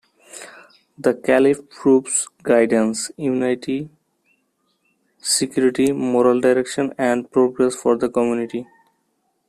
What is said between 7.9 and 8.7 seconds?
the community.